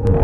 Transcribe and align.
Hello, 0.00 0.16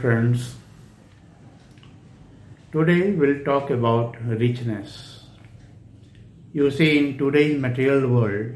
friends. 0.00 0.56
Today 2.72 3.12
we'll 3.12 3.44
talk 3.44 3.70
about 3.70 4.16
richness. 4.26 5.26
You 6.52 6.72
see, 6.72 6.98
in 6.98 7.16
today's 7.16 7.60
material 7.60 8.08
world, 8.08 8.54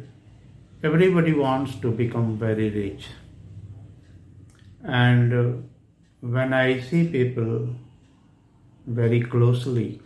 everybody 0.83 1.33
wants 1.33 1.77
to 1.77 1.93
become 1.93 2.37
very 2.37 2.71
rich. 2.71 3.07
And 4.85 5.33
uh, 5.33 5.57
when 6.21 6.53
I 6.53 6.81
see 6.81 7.09
people 7.09 7.69
very 8.87 9.23
closely, 9.23 10.03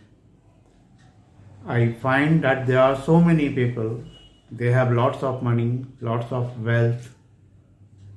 I 1.67 1.91
find 2.01 2.41
that 2.43 2.65
there 2.65 2.79
are 2.79 2.95
so 2.95 3.19
many 3.19 3.49
people, 3.49 4.03
they 4.51 4.71
have 4.71 4.91
lots 4.91 5.21
of 5.21 5.43
money, 5.43 5.85
lots 5.99 6.31
of 6.31 6.63
wealth, 6.63 7.13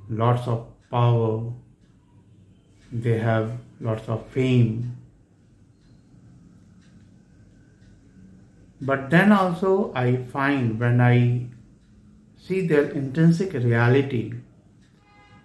lots 0.08 0.46
of 0.46 0.66
power, 0.90 1.52
they 2.92 3.18
have 3.18 3.52
lots 3.80 4.08
of 4.08 4.26
fame. 4.28 4.96
But 8.80 9.10
then 9.10 9.32
also, 9.32 9.92
I 9.94 10.16
find 10.16 10.78
when 10.78 11.00
I 11.00 11.46
see 12.36 12.66
their 12.66 12.90
intrinsic 12.90 13.52
reality, 13.52 14.34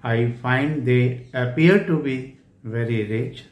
I 0.03 0.31
find 0.41 0.85
they 0.85 1.27
appear 1.33 1.85
to 1.85 1.99
be 2.01 2.37
very 2.63 3.03
rich, 3.09 3.45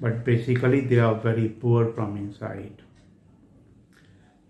but 0.00 0.24
basically 0.24 0.80
they 0.80 0.98
are 0.98 1.14
very 1.14 1.48
poor 1.48 1.92
from 1.92 2.16
inside. 2.16 2.82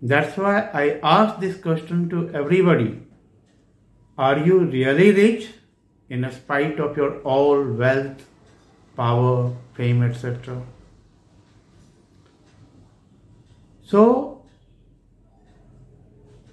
That's 0.01 0.37
why 0.37 0.69
I 0.73 0.99
ask 1.01 1.39
this 1.39 1.57
question 1.57 2.09
to 2.09 2.29
everybody 2.29 3.01
Are 4.17 4.39
you 4.39 4.59
really 4.59 5.11
rich 5.11 5.49
in 6.09 6.29
spite 6.31 6.79
of 6.79 6.97
your 6.97 7.19
all 7.21 7.63
wealth, 7.63 8.25
power, 8.95 9.53
fame, 9.75 10.03
etc. 10.03 10.61
So, 13.83 14.43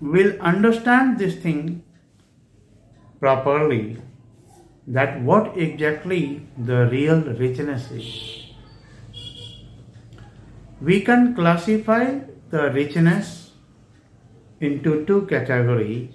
we'll 0.01 0.41
understand 0.41 1.19
this 1.19 1.37
thing 1.37 1.83
properly 3.21 3.99
that 4.87 5.23
what 5.23 5.57
exactly 5.57 6.47
the 6.59 6.87
real 6.91 7.21
richness 7.21 7.91
is. 7.91 8.45
We 10.81 11.01
can 11.01 11.35
classify 11.35 12.21
the 12.51 12.71
richness 12.71 13.53
into 14.61 15.05
two 15.07 15.27
categories. 15.27 16.15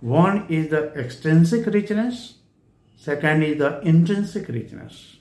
One 0.00 0.46
is 0.48 0.70
the 0.70 0.92
extrinsic 0.94 1.66
richness, 1.66 2.34
second 2.96 3.42
is 3.42 3.58
the 3.58 3.80
intrinsic 3.80 4.48
richness. 4.48 5.16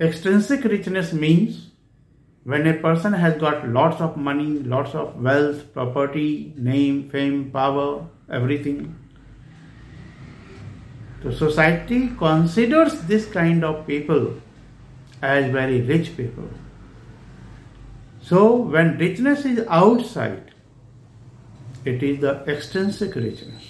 Extrinsic 0.00 0.64
richness 0.64 1.12
means 1.12 1.70
when 2.44 2.66
a 2.66 2.74
person 2.74 3.12
has 3.12 3.38
got 3.38 3.68
lots 3.68 4.00
of 4.00 4.16
money, 4.16 4.58
lots 4.58 4.94
of 4.94 5.20
wealth, 5.22 5.72
property, 5.72 6.52
name, 6.56 7.08
fame, 7.08 7.50
power, 7.50 8.06
everything. 8.30 8.94
So 11.22 11.30
society 11.30 12.08
considers 12.18 13.00
this 13.02 13.26
kind 13.26 13.64
of 13.64 13.86
people 13.86 14.34
as 15.22 15.50
very 15.50 15.80
rich 15.80 16.16
people. 16.16 16.48
So 18.20 18.56
when 18.56 18.98
richness 18.98 19.44
is 19.44 19.64
outside, 19.68 20.52
it 21.84 22.02
is 22.02 22.20
the 22.20 22.44
extrinsic 22.46 23.14
richness. 23.14 23.64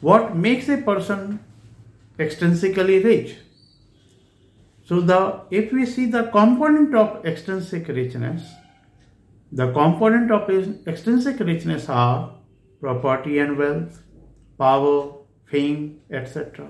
What 0.00 0.36
makes 0.36 0.68
a 0.68 0.78
person 0.78 1.40
extrinsically 2.18 3.04
rich? 3.04 3.36
So 4.84 5.00
the 5.00 5.42
if 5.50 5.72
we 5.72 5.86
see 5.86 6.06
the 6.06 6.24
component 6.24 6.94
of 6.94 7.24
extrinsic 7.24 7.88
richness, 7.88 8.42
the 9.52 9.72
component 9.72 10.30
of 10.30 10.48
extrinsic 10.86 11.40
richness 11.40 11.88
are 11.88 12.34
property 12.80 13.38
and 13.38 13.58
wealth, 13.58 14.02
power, 14.58 15.19
fame, 15.50 16.00
etc. 16.10 16.68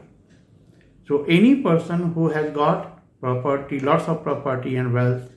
So 1.06 1.24
any 1.24 1.56
person 1.62 2.12
who 2.12 2.28
has 2.28 2.52
got 2.52 3.00
property, 3.20 3.80
lots 3.80 4.08
of 4.08 4.22
property 4.22 4.76
and 4.76 4.94
wealth, 4.94 5.30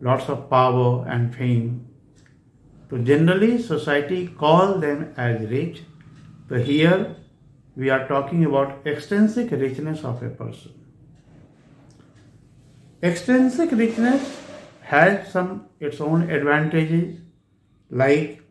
lots 0.00 0.28
of 0.28 0.48
power 0.50 1.06
and 1.08 1.34
fame, 1.34 1.86
so 2.88 2.98
generally 2.98 3.60
society 3.60 4.28
call 4.28 4.78
them 4.78 5.12
as 5.16 5.48
rich. 5.50 5.82
But 6.48 6.62
here 6.62 7.16
we 7.74 7.90
are 7.90 8.06
talking 8.06 8.44
about 8.44 8.86
extrinsic 8.86 9.50
richness 9.50 10.04
of 10.04 10.22
a 10.22 10.30
person. 10.30 10.72
Extrinsic 13.02 13.72
richness 13.72 14.40
has 14.82 15.30
some 15.32 15.66
its 15.80 16.00
own 16.00 16.30
advantages, 16.30 17.20
like 17.90 18.42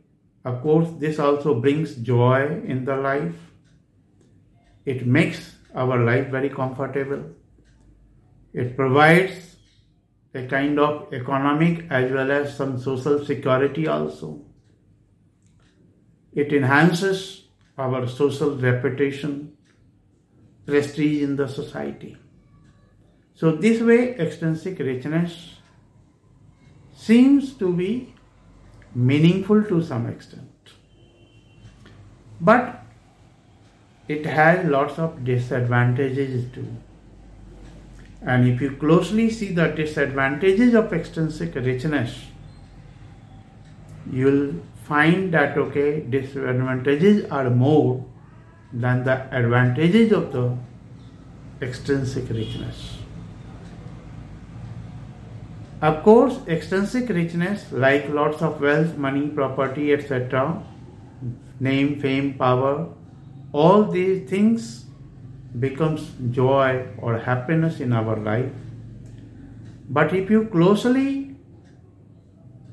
of 0.44 0.62
course 0.62 0.90
this 1.00 1.18
also 1.18 1.60
brings 1.60 1.96
joy 1.96 2.62
in 2.66 2.86
the 2.86 2.96
life. 2.96 3.34
It 4.86 5.06
makes 5.06 5.56
our 5.74 5.98
life 6.04 6.28
very 6.30 6.50
comfortable. 6.50 7.24
It 8.54 8.76
provides 8.76 9.56
a 10.34 10.46
kind 10.48 10.80
of 10.80 11.14
economic 11.14 11.86
as 11.90 12.12
well 12.12 12.32
as 12.32 12.56
some 12.56 12.80
social 12.80 13.26
security 13.26 13.88
also. 13.88 14.42
It 16.34 16.52
enhances 16.54 17.48
our 17.78 18.08
social 18.08 18.58
reputation, 18.58 19.58
prestige 20.66 21.22
in 21.22 21.36
the 21.36 21.48
society. 21.48 22.18
So, 23.34 23.56
this 23.56 23.82
way, 23.82 24.16
extrinsic 24.16 24.80
richness 24.80 25.56
seems 26.94 27.54
to 27.56 27.74
be 27.74 28.14
meaningful 28.94 29.64
to 29.64 29.84
some 29.84 30.08
extent. 30.08 30.50
But 32.40 32.85
it 34.08 34.26
has 34.26 34.66
lots 34.66 35.00
of 35.00 35.24
disadvantages 35.24 36.46
too. 36.54 36.68
And 38.22 38.48
if 38.48 38.62
you 38.62 38.72
closely 38.72 39.30
see 39.30 39.52
the 39.54 39.68
disadvantages 39.68 40.74
of 40.74 40.92
extrinsic 40.94 41.56
richness, 41.56 42.26
you 44.12 44.26
will 44.26 44.54
find 44.84 45.34
that 45.34 45.58
okay, 45.58 46.02
disadvantages 46.02 47.26
are 47.32 47.50
more 47.50 48.06
than 48.72 49.04
the 49.04 49.22
advantages 49.36 50.12
of 50.12 50.32
the 50.32 50.56
extrinsic 51.62 52.30
richness. 52.30 52.98
Of 55.82 56.04
course, 56.04 56.40
extrinsic 56.48 57.10
richness 57.10 57.72
like 57.72 58.10
lots 58.10 58.42
of 58.42 58.62
wealth, 58.62 58.98
money, 58.98 59.28
property, 59.28 59.94
etc., 59.94 60.64
name, 61.60 62.00
fame, 62.02 62.34
power, 62.36 62.90
all 63.64 63.84
these 63.92 64.30
things 64.30 64.64
becomes 65.66 66.08
joy 66.38 66.86
or 66.98 67.18
happiness 67.28 67.80
in 67.80 67.94
our 67.94 68.18
life. 68.18 68.52
But 69.98 70.14
if 70.14 70.30
you 70.30 70.46
closely 70.56 71.36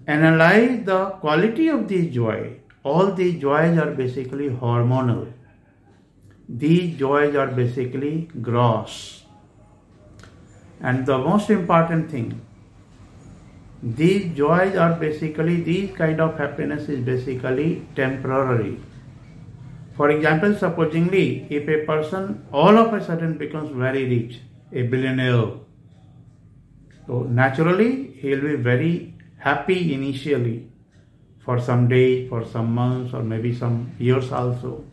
analyze 0.07 0.85
the 0.85 1.01
quality 1.21 1.69
of 1.69 1.87
this 1.87 2.13
joy, 2.13 2.57
all 2.83 3.13
these 3.13 3.41
joys 3.41 3.79
are 3.79 3.93
basically 4.03 4.49
hormonal. 4.49 5.33
These 6.49 6.99
joys 6.99 7.37
are 7.37 7.47
basically 7.47 8.29
gross. 8.41 9.25
And 10.81 11.07
the 11.07 11.19
most 11.19 11.51
important 11.51 12.11
thing, 12.11 12.41
these 13.83 14.37
joys 14.37 14.75
are 14.75 14.95
basically 14.95 15.61
these 15.63 15.97
kind 15.97 16.21
of 16.21 16.39
happiness 16.39 16.89
is 16.89 17.05
basically 17.05 17.87
temporary 17.95 18.81
for 19.97 20.11
example 20.11 20.55
supposingly 20.55 21.47
if 21.51 21.69
a 21.69 21.85
person 21.87 22.45
all 22.53 22.79
of 22.79 22.93
a 22.95 23.05
sudden 23.05 23.37
becomes 23.39 23.71
very 23.85 24.05
rich 24.09 24.41
a 24.73 24.83
billionaire 24.83 25.51
so 27.07 27.23
naturally 27.41 27.91
he 28.21 28.31
will 28.31 28.47
be 28.49 28.57
very 28.71 29.15
happy 29.39 29.95
initially 29.95 30.69
for 31.45 31.61
some 31.61 31.89
days 31.89 32.29
for 32.29 32.45
some 32.45 32.73
months 32.75 33.13
or 33.13 33.23
maybe 33.23 33.55
some 33.55 33.91
years 33.99 34.33
also 34.33 34.85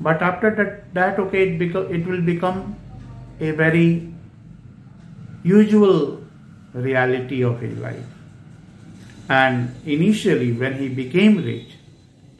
but 0.00 0.22
after 0.22 0.50
that, 0.54 0.94
that 0.94 1.18
okay 1.18 1.42
it, 1.48 1.58
beco- 1.58 1.90
it 1.90 2.06
will 2.06 2.22
become 2.22 2.76
a 3.38 3.50
very 3.50 4.12
usual 5.42 6.22
reality 6.72 7.42
of 7.42 7.60
his 7.60 7.78
life. 7.78 8.06
And 9.28 9.74
initially, 9.86 10.52
when 10.52 10.78
he 10.78 10.88
became 10.88 11.36
rich, 11.44 11.76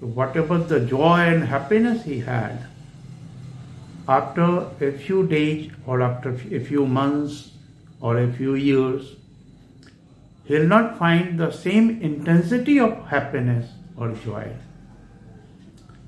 whatever 0.00 0.58
the 0.58 0.80
joy 0.80 1.20
and 1.20 1.44
happiness 1.44 2.04
he 2.04 2.20
had, 2.20 2.66
after 4.08 4.66
a 4.80 4.92
few 4.92 5.26
days 5.26 5.70
or 5.86 6.02
after 6.02 6.30
a 6.30 6.60
few 6.60 6.86
months 6.86 7.52
or 8.00 8.18
a 8.18 8.32
few 8.32 8.54
years, 8.54 9.16
he'll 10.44 10.66
not 10.66 10.98
find 10.98 11.38
the 11.38 11.50
same 11.50 12.00
intensity 12.02 12.80
of 12.80 13.06
happiness 13.06 13.70
or 13.96 14.12
joy. 14.12 14.50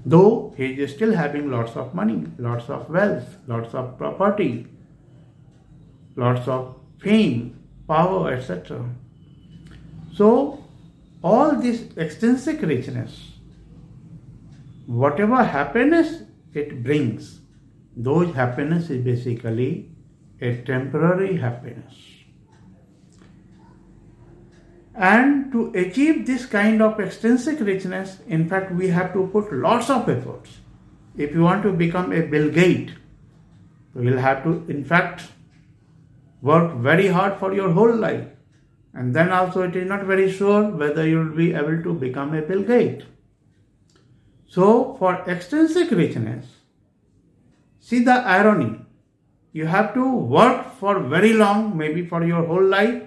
Though 0.05 0.53
he 0.57 0.81
is 0.81 0.93
still 0.93 1.15
having 1.15 1.51
lots 1.51 1.77
of 1.77 1.95
money, 1.95 2.27
lots 2.39 2.69
of 2.69 2.91
wealth, 2.91 3.37
lots 3.47 3.73
of 3.73 3.97
property, 3.99 4.67
lots 6.17 6.49
of 6.49 6.75
fame, 6.99 7.57
power, 7.87 8.33
etc. 8.33 8.85
So, 10.15 10.65
all 11.23 11.55
this 11.55 11.97
extrinsic 11.97 12.63
richness, 12.63 13.33
whatever 14.93 15.43
happiness 15.43 16.23
it 16.53 16.83
brings, 16.83 17.41
those 17.97 18.35
happiness 18.35 18.91
is 18.91 19.05
basically 19.05 19.91
a 20.41 20.57
temporary 20.63 21.37
happiness. 21.37 21.95
And 24.95 25.51
to 25.53 25.73
achieve 25.75 26.27
this 26.27 26.45
kind 26.45 26.83
of 26.83 27.01
extrinsic 27.01 27.61
richness, 27.61 28.19
in 28.27 28.49
fact, 28.49 28.73
we 28.73 28.89
have 28.89 29.15
to 29.15 29.29
put 29.29 29.53
lots 29.53 29.89
of 29.89 30.09
efforts. 30.09 30.59
If 31.17 31.33
you 31.33 31.41
want 31.41 31.63
to 31.63 31.73
become 31.73 32.13
a 32.13 32.21
Bill 32.21 32.51
Gates, 32.51 32.93
you 33.95 34.03
will 34.03 34.19
have 34.19 34.45
to, 34.45 34.65
in 34.69 34.85
fact, 34.85 35.23
work 36.43 36.77
very 36.77 37.07
hard 37.07 37.39
for 37.39 37.55
your 37.55 37.71
whole 37.71 37.95
life. 37.95 38.27
And 38.93 39.15
then 39.15 39.31
also, 39.31 39.63
it 39.63 39.75
is 39.75 39.89
not 39.89 40.05
very 40.05 40.31
sure 40.31 40.69
whether 40.69 41.09
you 41.09 41.19
will 41.19 41.37
be 41.37 41.55
able 41.55 41.83
to 41.83 41.95
become 41.95 42.35
a 42.35 42.43
Bill 42.43 42.63
Gates. 42.63 43.07
So, 44.55 44.97
for 44.99 45.15
extrinsic 45.27 45.91
richness, 45.91 46.45
see 47.81 48.01
the 48.05 48.17
irony. 48.33 48.83
You 49.53 49.65
have 49.65 49.95
to 49.95 50.15
work 50.15 50.75
for 50.75 51.01
very 51.01 51.33
long, 51.33 51.75
maybe 51.75 52.05
for 52.07 52.23
your 52.23 52.45
whole 52.45 52.63
life, 52.63 53.03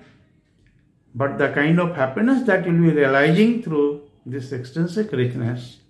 but 1.14 1.38
the 1.38 1.50
kind 1.50 1.80
of 1.80 1.96
happiness 1.96 2.48
that 2.48 2.66
you'll 2.66 2.82
be 2.82 2.94
realizing 2.94 3.62
through 3.62 4.10
this 4.26 4.52
extrinsic 4.54 5.12
richness, 5.12 5.82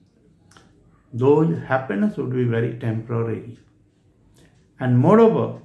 those 1.13 1.57
happiness 1.69 2.17
would 2.17 2.33
be 2.35 2.43
very 2.43 2.77
temporary. 2.77 3.57
And 4.77 4.99
moreover, 4.99 5.61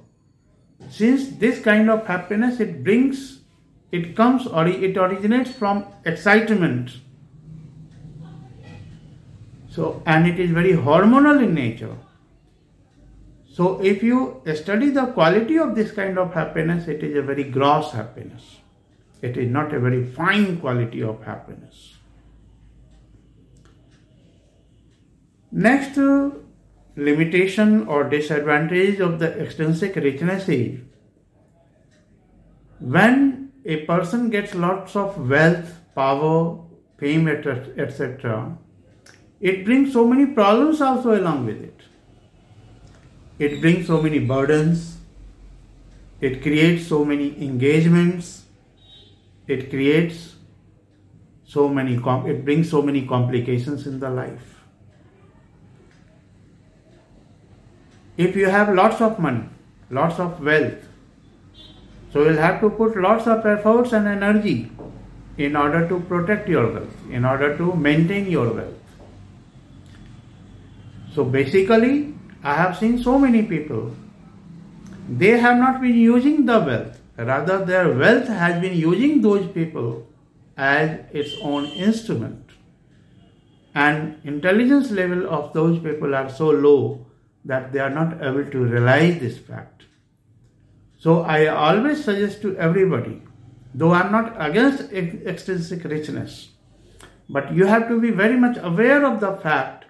since 0.89 1.27
this 1.31 1.59
kind 1.59 1.89
of 1.89 2.07
happiness 2.07 2.61
it 2.61 2.81
brings, 2.81 3.41
it 3.91 4.15
comes 4.15 4.47
or 4.47 4.69
it 4.69 4.95
originates 4.95 5.51
from 5.51 5.85
excitement. 6.05 6.91
So, 9.71 10.03
and 10.05 10.27
it 10.27 10.37
is 10.37 10.51
very 10.51 10.73
hormonal 10.73 11.41
in 11.41 11.53
nature. 11.53 11.95
So, 13.49 13.81
if 13.81 14.03
you 14.03 14.41
study 14.53 14.89
the 14.89 15.05
quality 15.07 15.57
of 15.57 15.75
this 15.75 15.91
kind 15.91 16.17
of 16.19 16.33
happiness, 16.33 16.89
it 16.89 17.03
is 17.03 17.15
a 17.15 17.21
very 17.21 17.45
gross 17.45 17.91
happiness. 17.93 18.57
It 19.21 19.37
is 19.37 19.49
not 19.49 19.73
a 19.73 19.79
very 19.79 20.05
fine 20.05 20.59
quality 20.59 21.01
of 21.01 21.23
happiness. 21.23 21.95
Next 25.53 25.97
uh, 25.97 26.31
limitation 26.97 27.87
or 27.87 28.03
disadvantage 28.09 28.99
of 28.99 29.19
the 29.19 29.39
extrinsic 29.39 29.95
richness 29.95 30.49
is 30.49 30.81
when 32.79 33.53
a 33.63 33.85
person 33.85 34.29
gets 34.29 34.53
lots 34.53 34.97
of 34.97 35.29
wealth, 35.29 35.77
power, 35.95 36.59
fame, 36.97 37.27
etc., 37.29 38.57
it 39.41 39.65
brings 39.65 39.91
so 39.93 40.07
many 40.07 40.25
problems 40.27 40.81
also 40.81 41.19
along 41.19 41.45
with 41.45 41.61
it. 41.61 41.79
It 43.39 43.59
brings 43.59 43.87
so 43.87 44.01
many 44.01 44.19
burdens, 44.19 44.97
it 46.19 46.41
creates 46.41 46.87
so 46.87 47.03
many 47.03 47.29
engagements, 47.41 48.45
it 49.47 49.69
creates 49.69 50.35
so 51.43 51.67
many 51.67 51.97
com- 51.99 52.27
it 52.27 52.45
brings 52.45 52.69
so 52.69 52.81
many 52.81 53.07
complications 53.07 53.87
in 53.87 53.99
the 53.99 54.09
life. 54.09 54.59
If 58.17 58.35
you 58.35 58.47
have 58.49 58.73
lots 58.73 59.01
of 59.01 59.17
money 59.19 59.49
lots 59.97 60.19
of 60.19 60.43
wealth 60.49 60.83
so 62.11 62.23
you'll 62.23 62.43
have 62.43 62.59
to 62.61 62.69
put 62.69 62.95
lots 63.05 63.27
of 63.27 63.45
efforts 63.45 63.91
and 63.91 64.07
energy 64.07 64.71
in 65.37 65.55
order 65.55 65.87
to 65.87 65.99
protect 66.11 66.47
your 66.47 66.65
wealth 66.73 67.09
in 67.19 67.25
order 67.25 67.49
to 67.57 67.73
maintain 67.87 68.29
your 68.35 68.47
wealth 68.53 68.80
so 71.15 71.23
basically 71.23 72.13
i 72.43 72.53
have 72.53 72.77
seen 72.77 73.01
so 73.01 73.17
many 73.19 73.43
people 73.43 73.91
they 75.09 75.37
have 75.45 75.57
not 75.57 75.81
been 75.81 75.97
using 75.97 76.45
the 76.45 76.59
wealth 76.59 77.01
Rather, 77.17 77.63
their 77.65 77.93
wealth 77.93 78.27
has 78.27 78.61
been 78.61 78.75
using 78.75 79.21
those 79.21 79.47
people 79.51 80.07
as 80.57 80.99
its 81.11 81.35
own 81.41 81.65
instrument. 81.65 82.49
And 83.75 84.19
intelligence 84.23 84.91
level 84.91 85.29
of 85.29 85.53
those 85.53 85.79
people 85.79 86.15
are 86.15 86.29
so 86.29 86.49
low 86.49 87.05
that 87.45 87.71
they 87.71 87.79
are 87.79 87.89
not 87.89 88.21
able 88.23 88.45
to 88.45 88.65
realize 88.65 89.19
this 89.19 89.37
fact. 89.37 89.83
So 90.97 91.21
I 91.21 91.47
always 91.47 92.03
suggest 92.03 92.41
to 92.43 92.55
everybody, 92.57 93.21
though 93.73 93.91
I'm 93.91 94.11
not 94.11 94.33
against 94.37 94.91
extrinsic 94.91 95.83
richness, 95.83 96.49
but 97.29 97.53
you 97.53 97.65
have 97.65 97.87
to 97.87 97.99
be 97.99 98.11
very 98.11 98.37
much 98.37 98.57
aware 98.61 99.05
of 99.05 99.19
the 99.19 99.37
fact 99.37 99.80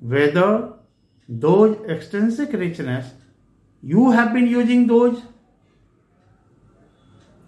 whether 0.00 0.72
those 1.28 1.76
extrinsic 1.88 2.52
richness 2.52 3.12
you 3.82 4.10
have 4.10 4.32
been 4.32 4.46
using 4.46 4.86
those 4.86 5.22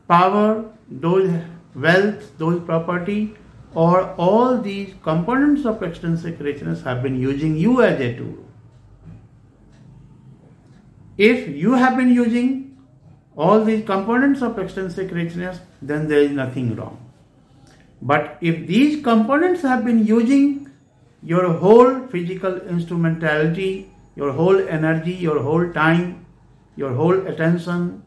power, 0.09 0.65
those 0.89 1.31
wealth, 1.75 2.39
those 2.39 2.63
property, 2.65 3.35
or 3.75 4.15
all 4.15 4.59
these 4.59 4.95
components 5.03 5.65
of 5.65 5.83
extrinsic 5.83 6.39
richness 6.41 6.83
have 6.83 7.03
been 7.03 7.19
using 7.19 7.57
you 7.57 7.83
as 7.83 8.01
a 8.01 8.17
tool. 8.17 8.39
If 11.19 11.49
you 11.49 11.73
have 11.75 11.97
been 11.97 12.13
using 12.13 12.79
all 13.37 13.65
these 13.65 13.85
components 13.85 14.43
of 14.43 14.59
extrinsic 14.59 15.11
richness, 15.11 15.61
then 15.81 16.09
there 16.09 16.21
is 16.21 16.31
nothing 16.31 16.77
wrong. 16.77 16.99
But 18.01 18.39
if 18.41 18.67
these 18.67 19.03
components 19.03 19.63
have 19.63 19.85
been 19.85 20.05
using 20.07 20.72
your 21.23 21.53
whole 21.53 22.07
physical 22.09 22.57
instrumentality, 22.63 23.91
your 24.17 24.33
whole 24.33 24.59
energy, 24.69 25.13
your 25.13 25.43
whole 25.43 25.73
time, 25.73 26.27
your 26.77 26.95
whole 26.95 27.27
attention, 27.27 28.03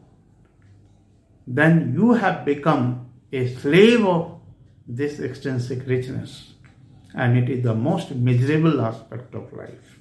then 1.46 1.94
you 1.94 2.12
have 2.12 2.44
become 2.44 3.10
a 3.32 3.48
slave 3.54 4.04
of 4.04 4.40
this 4.86 5.20
extrinsic 5.20 5.86
richness. 5.86 6.54
And 7.14 7.38
it 7.38 7.48
is 7.48 7.62
the 7.64 7.74
most 7.74 8.14
miserable 8.14 8.80
aspect 8.80 9.34
of 9.34 9.52
life. 9.52 9.98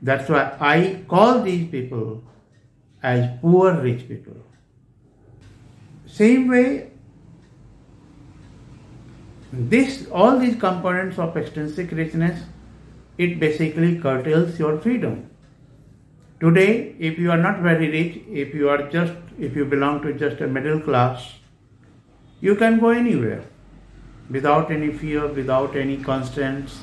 That's 0.00 0.28
why 0.28 0.56
I 0.58 1.04
call 1.06 1.42
these 1.42 1.70
people 1.70 2.24
as 3.02 3.30
poor 3.40 3.80
rich 3.80 4.08
people. 4.08 4.36
Same 6.06 6.48
way, 6.48 6.91
this 9.52 10.06
all 10.10 10.38
these 10.38 10.56
components 10.56 11.18
of 11.18 11.36
extrinsic 11.36 11.90
richness, 11.92 12.42
it 13.18 13.38
basically 13.38 13.98
curtails 13.98 14.58
your 14.58 14.78
freedom. 14.78 15.28
Today, 16.40 16.96
if 16.98 17.18
you 17.18 17.30
are 17.30 17.36
not 17.36 17.60
very 17.60 17.90
rich, 17.90 18.22
if 18.28 18.54
you 18.54 18.68
are 18.68 18.88
just, 18.88 19.12
if 19.38 19.54
you 19.54 19.64
belong 19.64 20.02
to 20.02 20.12
just 20.14 20.40
a 20.40 20.46
middle 20.46 20.80
class, 20.80 21.34
you 22.40 22.56
can 22.56 22.80
go 22.80 22.88
anywhere 22.88 23.44
without 24.30 24.70
any 24.72 24.92
fear, 24.92 25.26
without 25.26 25.76
any 25.76 25.98
constraints. 25.98 26.80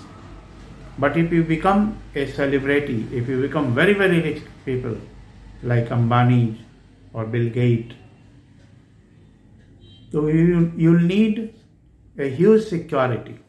But 0.98 1.18
if 1.18 1.34
you 1.34 1.44
become 1.44 1.98
a 2.16 2.28
celebrity, 2.28 3.08
if 3.12 3.28
you 3.28 3.42
become 3.42 3.74
very, 3.74 3.94
very 3.94 4.22
rich 4.22 4.44
people 4.64 4.96
like 5.64 5.90
Ambani 5.90 6.58
or 7.14 7.26
Bill 7.26 7.50
Gates, 7.50 7.96
so 10.12 10.28
you, 10.28 10.72
you'll 10.78 11.02
need 11.02 11.54
a 12.20 12.30
huge 12.30 12.66
security. 12.66 13.40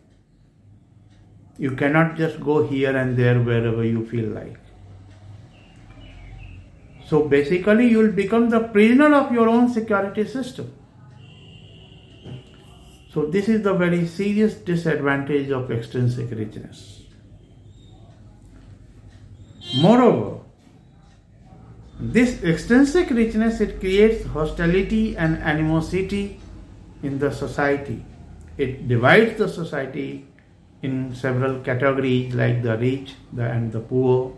You 1.59 1.73
cannot 1.73 2.17
just 2.17 2.41
go 2.41 2.67
here 2.67 2.97
and 2.97 3.17
there 3.17 3.41
wherever 3.41 3.85
you 3.85 4.07
feel 4.07 4.29
like. 4.31 4.59
So 7.07 7.25
basically, 7.29 7.89
you 7.89 7.99
will 7.99 8.13
become 8.13 8.51
the 8.51 8.61
prisoner 8.61 9.13
of 9.15 9.33
your 9.33 9.49
own 9.49 9.69
security 9.69 10.27
system. 10.27 10.73
So, 13.13 13.27
this 13.27 13.49
is 13.49 13.63
the 13.63 13.75
very 13.75 14.07
serious 14.07 14.55
disadvantage 14.55 15.51
of 15.51 15.73
extrinsic 15.73 16.31
richness. 16.31 17.03
Moreover, 19.79 20.39
this 21.99 22.43
extrinsic 22.45 23.11
richness 23.11 23.61
it 23.61 23.81
creates 23.81 24.25
hostility 24.27 25.17
and 25.17 25.37
animosity 25.39 26.41
in 27.03 27.19
the 27.19 27.33
society. 27.33 28.05
It 28.65 28.89
divides 28.89 29.39
the 29.39 29.49
society 29.49 30.27
in 30.83 31.15
several 31.15 31.61
categories 31.61 32.35
like 32.35 32.63
the 32.63 32.77
rich 32.77 33.15
the, 33.33 33.45
and 33.45 33.73
the 33.73 33.81
poor, 33.81 34.33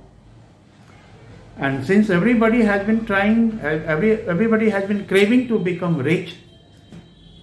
And 1.56 1.84
since 1.86 2.08
everybody 2.08 2.62
has 2.62 2.86
been 2.86 3.04
trying, 3.04 3.60
every, 3.60 4.22
everybody 4.22 4.70
has 4.70 4.84
been 4.84 5.06
craving 5.06 5.48
to 5.48 5.58
become 5.58 5.98
rich 5.98 6.36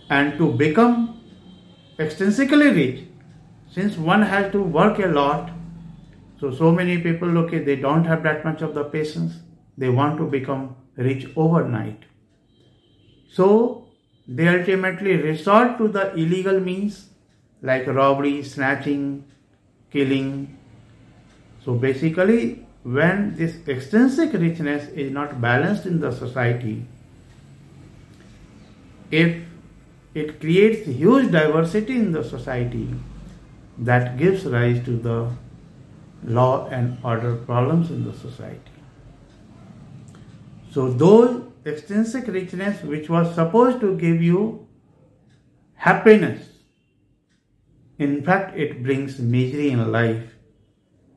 and 0.10 0.38
to 0.38 0.52
become 0.52 1.22
extensively 2.00 2.70
rich, 2.70 3.04
since 3.72 3.98
one 3.98 4.24
has 4.24 4.52
to 4.52 4.62
work 4.62 4.98
a 5.00 5.08
lot, 5.08 5.52
so 6.40 6.52
so 6.52 6.72
many 6.72 6.98
people, 6.98 7.38
okay, 7.40 7.60
they 7.60 7.76
don't 7.76 8.06
have 8.06 8.24
that 8.24 8.44
much 8.44 8.62
of 8.62 8.74
the 8.74 8.84
patience. 8.84 9.34
They 9.78 9.90
want 9.90 10.18
to 10.18 10.26
become 10.26 10.76
rich 10.96 11.28
overnight. 11.36 12.04
So 13.32 13.89
they 14.30 14.48
ultimately 14.48 15.18
resort 15.18 15.78
to 15.80 15.88
the 15.88 16.14
illegal 16.14 16.60
means 16.60 17.10
like 17.64 17.88
robbery, 17.88 18.44
snatching, 18.44 19.24
killing. 19.92 20.56
So 21.66 21.74
basically, 21.74 22.66
when 22.84 23.36
this 23.36 23.56
extrinsic 23.68 24.34
richness 24.34 24.88
is 24.90 25.12
not 25.12 25.42
balanced 25.42 25.88
in 25.88 26.00
the 26.00 26.12
society, 26.12 26.86
if 29.10 29.44
it 30.14 30.40
creates 30.40 30.88
huge 30.88 31.32
diversity 31.32 31.96
in 31.96 32.12
the 32.12 32.24
society, 32.24 32.88
that 33.80 34.18
gives 34.18 34.46
rise 34.46 34.84
to 34.86 34.96
the 34.98 35.32
law 36.24 36.68
and 36.68 36.98
order 37.04 37.36
problems 37.36 37.90
in 37.90 38.04
the 38.06 38.14
society. 38.14 38.60
So 40.72 40.92
those 40.92 41.49
extrinsic 41.72 42.28
richness 42.28 42.84
which 42.84 43.10
was 43.10 43.34
supposed 43.36 43.80
to 43.82 43.98
give 43.98 44.22
you 44.22 44.68
happiness, 45.76 46.50
in 47.98 48.24
fact 48.24 48.58
it 48.58 48.84
brings 48.84 49.20
misery 49.20 49.70
in 49.70 49.92
life 49.92 50.36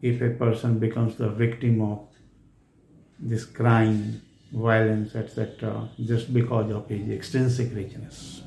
if 0.02 0.20
a 0.20 0.30
person 0.30 0.78
becomes 0.78 1.16
the 1.16 1.28
victim 1.28 1.80
of 1.80 2.00
this 3.18 3.44
crime, 3.44 4.20
violence, 4.52 5.14
etc., 5.14 5.88
just 6.04 6.34
because 6.34 6.70
of 6.70 6.88
his 6.88 7.08
extrinsic 7.08 7.74
richness. 7.74 8.42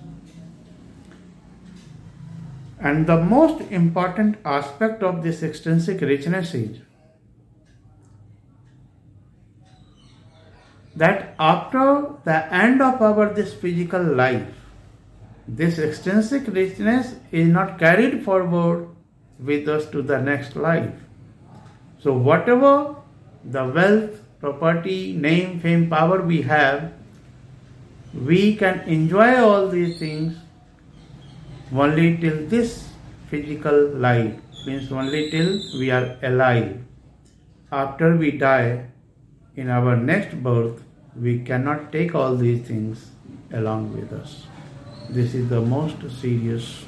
And 2.80 3.08
the 3.08 3.22
most 3.22 3.62
important 3.72 4.38
aspect 4.44 5.02
of 5.02 5.24
this 5.24 5.42
extrinsic 5.42 6.02
richness 6.02 6.54
is 6.54 6.80
that 10.96 11.36
after 11.40 12.14
the 12.24 12.54
end 12.54 12.82
of 12.82 13.02
our 13.02 13.34
this 13.34 13.54
physical 13.54 14.02
life, 14.02 14.48
this 15.48 15.78
extrinsic 15.78 16.48
richness 16.48 17.16
is 17.32 17.48
not 17.48 17.78
carried 17.78 18.24
forward 18.24 18.88
with 19.40 19.68
us 19.68 19.86
to 19.88 20.02
the 20.02 20.20
next 20.20 20.56
life. 20.56 20.94
So 22.00 22.14
whatever 22.14 22.96
the 23.44 23.66
wealth, 23.66 24.22
property, 24.40 25.14
name, 25.14 25.60
fame, 25.60 25.90
power 25.90 26.22
we 26.22 26.42
have, 26.44 26.94
we 28.14 28.56
can 28.56 28.80
enjoy 28.82 29.44
all 29.44 29.68
these 29.68 30.00
things 30.00 30.38
only 31.74 32.18
till 32.18 32.48
this 32.48 32.88
physical 33.30 33.90
life 33.90 34.34
means 34.66 34.92
only 34.92 35.30
till 35.30 35.60
we 35.78 35.92
are 35.92 36.18
alive. 36.24 36.80
After 37.72 38.16
we 38.16 38.32
die, 38.32 38.86
in 39.56 39.70
our 39.70 39.96
next 39.96 40.44
birth, 40.44 40.85
we 41.20 41.40
cannot 41.40 41.92
take 41.92 42.14
all 42.16 42.36
these 42.36 42.68
things 42.68 43.12
along 43.54 43.96
with 43.96 44.12
us. 44.14 44.48
This 45.10 45.34
is 45.34 45.50
the 45.50 45.62
most 45.62 45.98
serious 46.20 46.84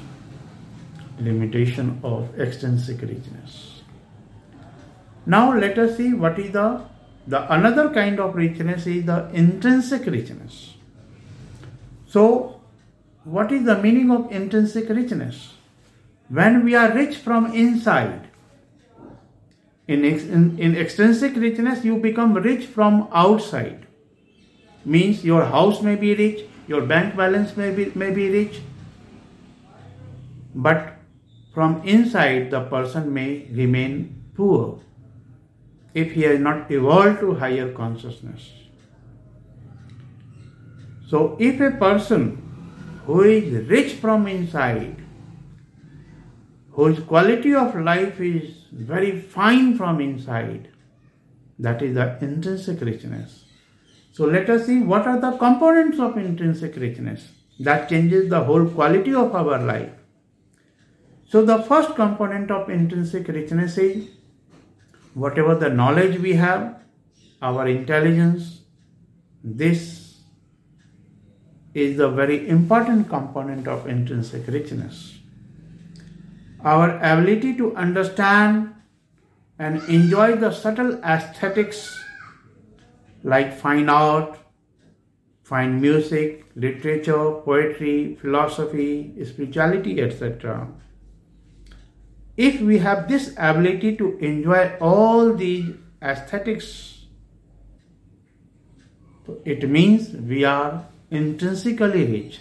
limitation 1.20 2.00
of 2.02 2.38
extrinsic 2.38 3.00
richness. 3.02 3.82
Now 5.26 5.56
let 5.56 5.78
us 5.78 5.96
see 5.96 6.14
what 6.14 6.38
is 6.38 6.52
the 6.52 6.82
the 7.26 7.52
another 7.52 7.90
kind 7.90 8.18
of 8.18 8.34
richness 8.34 8.86
is 8.86 9.04
the 9.04 9.28
intrinsic 9.32 10.06
richness. 10.06 10.74
So 12.06 12.60
what 13.24 13.52
is 13.52 13.64
the 13.64 13.76
meaning 13.82 14.10
of 14.10 14.32
intrinsic 14.32 14.88
richness? 14.88 15.54
When 16.28 16.64
we 16.64 16.74
are 16.74 16.92
rich 16.92 17.16
from 17.16 17.52
inside, 17.54 18.28
in, 19.86 20.04
in, 20.04 20.58
in 20.58 20.76
extrinsic 20.76 21.36
richness, 21.36 21.84
you 21.84 21.96
become 21.96 22.34
rich 22.34 22.66
from 22.66 23.08
outside. 23.12 23.87
Means 24.84 25.24
your 25.24 25.44
house 25.44 25.82
may 25.82 25.96
be 25.96 26.14
rich, 26.14 26.44
your 26.66 26.82
bank 26.82 27.16
balance 27.16 27.56
may 27.56 27.70
be, 27.74 27.92
may 27.94 28.10
be 28.10 28.30
rich, 28.30 28.60
but 30.54 30.94
from 31.52 31.82
inside 31.82 32.50
the 32.50 32.60
person 32.62 33.12
may 33.12 33.48
remain 33.52 34.24
poor 34.34 34.80
if 35.94 36.12
he 36.12 36.22
has 36.22 36.38
not 36.38 36.70
evolved 36.70 37.20
to 37.20 37.34
higher 37.34 37.72
consciousness. 37.72 38.52
So, 41.08 41.36
if 41.40 41.60
a 41.60 41.70
person 41.70 42.42
who 43.06 43.22
is 43.22 43.66
rich 43.68 43.94
from 43.94 44.26
inside, 44.26 44.96
whose 46.78 47.00
quality 47.00 47.54
of 47.54 47.74
life 47.74 48.20
is 48.20 48.66
very 48.70 49.20
fine 49.20 49.76
from 49.76 50.00
inside. 50.00 50.68
That 51.58 51.82
is 51.82 51.94
the 51.94 52.18
intrinsic 52.20 52.80
richness. 52.80 53.44
So 54.18 54.24
let 54.24 54.50
us 54.50 54.66
see 54.66 54.80
what 54.80 55.06
are 55.06 55.20
the 55.20 55.30
components 55.38 56.00
of 56.00 56.16
intrinsic 56.18 56.74
richness 56.74 57.28
that 57.60 57.88
changes 57.88 58.28
the 58.28 58.40
whole 58.42 58.64
quality 58.66 59.14
of 59.14 59.32
our 59.32 59.58
life. 59.62 59.92
So 61.28 61.44
the 61.44 61.58
first 61.62 61.94
component 61.94 62.50
of 62.50 62.68
intrinsic 62.68 63.28
richness 63.28 63.78
is 63.78 64.08
whatever 65.14 65.54
the 65.54 65.68
knowledge 65.68 66.18
we 66.18 66.32
have, 66.32 66.80
our 67.40 67.68
intelligence, 67.68 68.62
this 69.44 70.16
is 71.74 72.00
a 72.00 72.08
very 72.08 72.48
important 72.48 73.08
component 73.08 73.68
of 73.68 73.86
intrinsic 73.86 74.48
richness. 74.48 75.16
Our 76.64 76.96
ability 76.96 77.56
to 77.58 77.72
understand 77.76 78.74
and 79.60 79.80
enjoy 79.88 80.34
the 80.34 80.50
subtle 80.50 80.94
aesthetics 81.04 81.96
like 83.22 83.56
fine 83.58 83.88
art, 83.88 84.38
fine 85.42 85.80
music, 85.80 86.44
literature, 86.54 87.32
poetry, 87.44 88.16
philosophy, 88.20 89.14
spirituality, 89.24 90.00
etc. 90.00 90.68
If 92.36 92.60
we 92.60 92.78
have 92.78 93.08
this 93.08 93.34
ability 93.36 93.96
to 93.96 94.16
enjoy 94.18 94.76
all 94.80 95.32
these 95.32 95.74
aesthetics, 96.02 97.06
it 99.44 99.68
means 99.68 100.10
we 100.10 100.44
are 100.44 100.86
intrinsically 101.10 102.04
rich. 102.04 102.40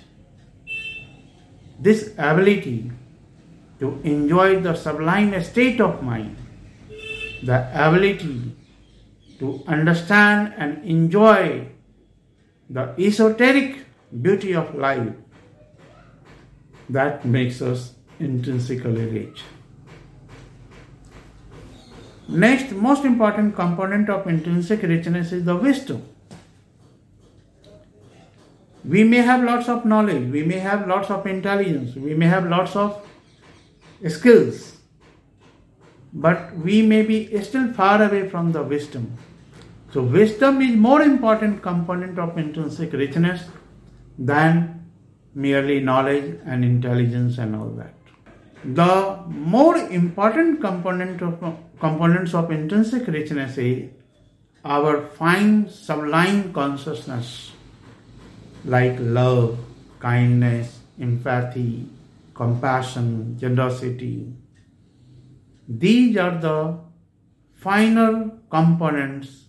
This 1.79 2.13
ability 2.17 2.91
to 3.79 3.99
enjoy 4.03 4.59
the 4.59 4.75
sublime 4.75 5.41
state 5.43 5.79
of 5.79 6.03
mind, 6.03 6.35
the 7.43 7.69
ability 7.73 8.56
to 9.39 9.63
understand 9.67 10.53
and 10.57 10.83
enjoy 10.83 11.67
the 12.69 12.93
esoteric 12.99 13.85
beauty 14.21 14.53
of 14.53 14.75
life, 14.75 15.13
that 16.89 17.25
makes 17.25 17.61
us 17.61 17.93
intrinsically 18.19 19.05
rich. 19.05 19.43
Next, 22.29 22.71
most 22.71 23.05
important 23.05 23.55
component 23.55 24.09
of 24.09 24.27
intrinsic 24.27 24.81
richness 24.81 25.31
is 25.31 25.45
the 25.45 25.55
wisdom. 25.55 26.07
We 28.83 29.03
may 29.03 29.17
have 29.17 29.43
lots 29.43 29.69
of 29.69 29.85
knowledge, 29.85 30.31
we 30.31 30.43
may 30.43 30.59
have 30.59 30.87
lots 30.87 31.09
of 31.09 31.27
intelligence, 31.27 31.95
we 31.95 32.13
may 32.13 32.27
have 32.27 32.47
lots 32.47 32.75
of 32.75 33.05
skills, 34.07 34.77
but 36.13 36.55
we 36.57 36.81
may 36.81 37.03
be 37.03 37.41
still 37.43 37.73
far 37.73 38.01
away 38.01 38.29
from 38.29 38.53
the 38.53 38.63
wisdom. 38.63 39.17
So, 39.93 40.03
wisdom 40.03 40.61
is 40.61 40.75
more 40.75 41.01
important 41.01 41.61
component 41.61 42.19
of 42.19 42.37
intrinsic 42.37 42.91
richness 42.93 43.43
than 44.17 44.85
merely 45.33 45.79
knowledge 45.79 46.39
and 46.45 46.65
intelligence 46.65 47.37
and 47.37 47.55
all 47.55 47.69
that. 47.81 47.93
The 48.65 49.23
more 49.27 49.77
important 49.77 50.59
component 50.59 51.21
of 51.21 51.57
components 51.79 52.33
of 52.33 52.51
intrinsic 52.51 53.07
richness 53.07 53.57
is 53.57 53.89
our 54.65 55.07
fine 55.07 55.69
sublime 55.69 56.51
consciousness 56.51 57.51
like 58.65 58.97
love, 58.99 59.57
kindness, 59.99 60.79
empathy, 60.99 61.87
compassion, 62.33 63.37
generosity. 63.39 64.33
These 65.67 66.17
are 66.17 66.37
the 66.37 66.79
final 67.55 68.37
components 68.49 69.46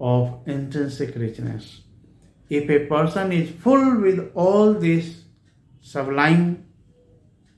of 0.00 0.40
intrinsic 0.46 1.14
richness. 1.16 1.82
If 2.48 2.70
a 2.70 2.86
person 2.86 3.32
is 3.32 3.50
full 3.50 4.00
with 4.00 4.30
all 4.34 4.74
this 4.74 5.22
sublime 5.80 6.66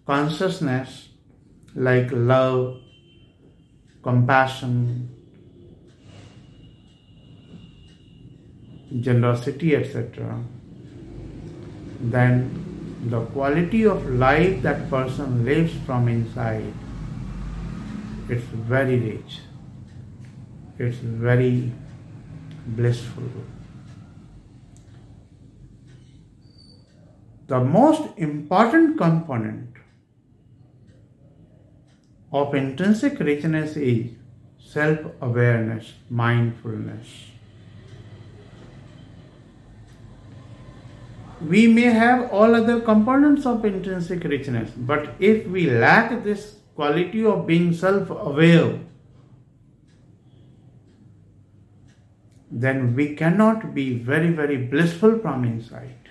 consciousness 0.07 1.09
like 1.75 2.09
love, 2.11 2.81
compassion, 4.03 5.09
generosity, 9.01 9.77
etc., 9.77 10.43
then 12.01 13.07
the 13.09 13.25
quality 13.27 13.85
of 13.85 14.09
life 14.11 14.63
that 14.63 14.91
person 14.91 15.45
lives 15.45 15.73
from 15.87 16.09
inside, 16.09 16.73
it's 18.29 18.45
very 18.45 18.99
rich. 18.99 19.41
It's 20.79 20.97
very 20.97 21.73
blissful. 22.77 23.25
The 27.47 27.61
most 27.61 28.03
important 28.17 28.97
component 28.97 29.71
of 32.33 32.55
intrinsic 32.55 33.19
richness 33.19 33.77
is 33.77 34.13
self 34.59 35.01
awareness, 35.21 35.95
mindfulness. 36.09 37.09
We 41.41 41.67
may 41.67 41.91
have 42.03 42.31
all 42.31 42.55
other 42.55 42.81
components 42.81 43.47
of 43.47 43.65
intrinsic 43.65 44.23
richness, 44.25 44.71
but 44.77 45.15
if 45.19 45.47
we 45.47 45.71
lack 45.71 46.23
this 46.23 46.57
quality 46.77 47.25
of 47.25 47.47
being 47.47 47.73
self 47.73 48.11
aware, 48.11 48.79
then 52.63 52.95
we 52.95 53.15
cannot 53.15 53.75
be 53.75 53.95
very, 53.95 54.31
very 54.31 54.57
blissful 54.57 55.19
from 55.19 55.45
inside. 55.45 56.09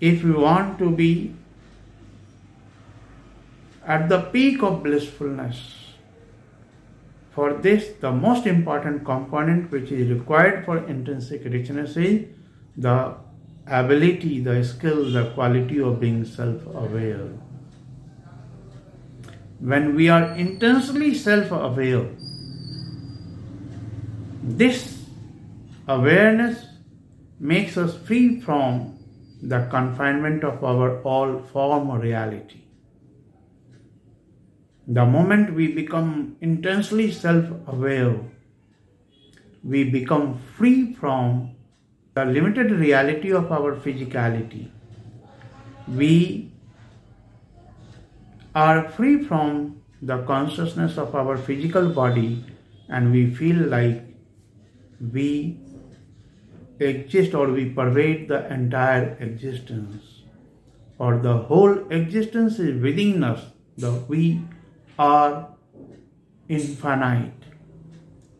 If 0.00 0.22
we 0.22 0.32
want 0.32 0.78
to 0.78 0.90
be 0.90 1.34
at 3.86 4.08
the 4.08 4.20
peak 4.20 4.62
of 4.62 4.82
blissfulness, 4.82 5.84
for 7.34 7.52
this, 7.54 7.88
the 8.00 8.12
most 8.12 8.46
important 8.46 9.04
component 9.04 9.70
which 9.72 9.90
is 9.90 10.10
required 10.10 10.64
for 10.64 10.78
intrinsic 10.86 11.44
richness 11.44 11.96
is 11.96 12.26
the 12.76 13.14
ability, 13.66 14.40
the 14.40 14.62
skill, 14.62 15.10
the 15.10 15.30
quality 15.30 15.80
of 15.80 15.98
being 15.98 16.24
self 16.24 16.64
aware. 16.66 17.28
When 19.58 19.96
we 19.96 20.08
are 20.08 20.32
intensely 20.36 21.14
self 21.14 21.50
aware, 21.50 22.06
this 24.44 25.02
awareness 25.88 26.66
makes 27.40 27.78
us 27.78 27.96
free 27.96 28.42
from 28.42 28.98
the 29.42 29.66
confinement 29.70 30.44
of 30.44 30.62
our 30.62 31.00
all 31.02 31.38
form 31.50 31.90
reality. 31.90 32.60
The 34.86 35.06
moment 35.06 35.54
we 35.54 35.72
become 35.72 36.36
intensely 36.42 37.10
self 37.10 37.46
aware, 37.66 38.20
we 39.62 39.84
become 39.84 40.38
free 40.58 40.92
from 40.92 41.56
the 42.12 42.26
limited 42.26 42.70
reality 42.70 43.32
of 43.32 43.50
our 43.50 43.76
physicality. 43.76 44.70
We 45.88 46.52
are 48.54 48.90
free 48.90 49.24
from 49.24 49.80
the 50.02 50.22
consciousness 50.24 50.98
of 50.98 51.14
our 51.14 51.38
physical 51.38 51.88
body 51.88 52.44
and 52.90 53.10
we 53.10 53.34
feel 53.34 53.56
like 53.56 54.13
we 55.12 55.58
exist 56.78 57.34
or 57.34 57.48
we 57.48 57.70
pervade 57.70 58.28
the 58.28 58.52
entire 58.52 59.16
existence 59.20 60.14
or 60.98 61.18
the 61.18 61.36
whole 61.36 61.76
existence 61.90 62.58
is 62.58 62.80
within 62.82 63.22
us 63.24 63.40
the 63.76 63.90
we 64.08 64.40
are 64.98 65.48
infinite. 66.48 67.32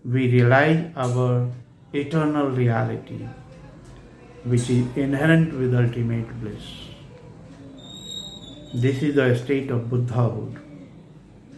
We 0.04 0.30
realize 0.30 0.92
our 0.96 1.50
eternal 1.92 2.50
reality, 2.50 3.26
which 4.44 4.68
is 4.70 4.96
inherent 4.96 5.54
with 5.58 5.74
ultimate 5.74 6.28
bliss. 6.40 6.62
This 8.74 9.02
is 9.02 9.14
the 9.14 9.36
state 9.36 9.70
of 9.70 9.88
Buddhahood. 9.90 10.60